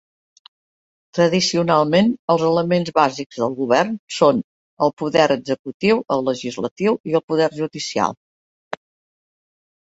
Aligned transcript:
Tradicionalment, 1.17 2.07
els 2.33 2.45
elements 2.47 2.89
bàsics 2.95 3.41
del 3.43 3.53
govern 3.59 3.91
són 4.21 4.39
el 4.87 4.95
poder 5.03 5.27
executiu, 5.37 6.01
el 6.17 6.25
legislatiu 6.31 6.97
i 7.13 7.15
el 7.21 7.25
poder 7.35 7.51
judicial. 7.61 8.19